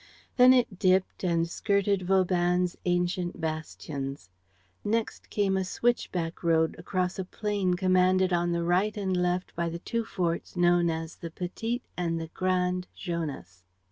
[0.35, 4.31] Then it dipped and skirted Vauban's ancient bastions.
[4.83, 9.69] Next came a switchback road across a plain commanded on the right and left by
[9.69, 13.63] the two forts known as the Petit and the Grand Jonas.